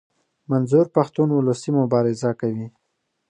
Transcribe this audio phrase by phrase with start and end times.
[0.51, 2.67] منظور پښتون اولسي مبارزه کوي.